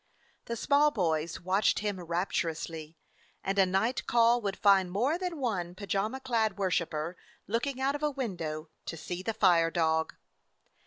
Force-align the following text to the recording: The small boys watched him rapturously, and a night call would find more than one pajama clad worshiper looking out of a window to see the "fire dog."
The 0.45 0.55
small 0.55 0.89
boys 0.89 1.41
watched 1.41 1.77
him 1.77 2.01
rapturously, 2.01 2.97
and 3.43 3.59
a 3.59 3.67
night 3.67 4.07
call 4.07 4.41
would 4.41 4.57
find 4.57 4.89
more 4.91 5.15
than 5.19 5.37
one 5.37 5.75
pajama 5.75 6.19
clad 6.19 6.57
worshiper 6.57 7.15
looking 7.45 7.79
out 7.79 7.93
of 7.93 8.01
a 8.01 8.09
window 8.09 8.69
to 8.87 8.97
see 8.97 9.21
the 9.21 9.35
"fire 9.35 9.69
dog." 9.69 10.15